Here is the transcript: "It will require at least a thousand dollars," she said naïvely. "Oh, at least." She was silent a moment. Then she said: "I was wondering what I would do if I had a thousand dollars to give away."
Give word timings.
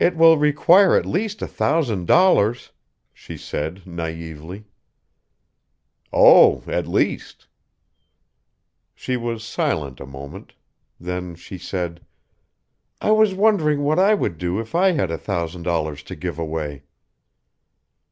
"It 0.00 0.16
will 0.16 0.38
require 0.38 0.96
at 0.96 1.06
least 1.06 1.40
a 1.40 1.46
thousand 1.46 2.08
dollars," 2.08 2.72
she 3.14 3.36
said 3.36 3.82
naïvely. 3.86 4.64
"Oh, 6.12 6.64
at 6.66 6.88
least." 6.88 7.46
She 8.92 9.16
was 9.16 9.44
silent 9.44 10.00
a 10.00 10.04
moment. 10.06 10.54
Then 10.98 11.36
she 11.36 11.58
said: 11.58 12.04
"I 13.00 13.12
was 13.12 13.32
wondering 13.32 13.84
what 13.84 14.00
I 14.00 14.14
would 14.14 14.36
do 14.36 14.58
if 14.58 14.74
I 14.74 14.90
had 14.94 15.12
a 15.12 15.16
thousand 15.18 15.62
dollars 15.62 16.02
to 16.02 16.16
give 16.16 16.36
away." 16.36 16.82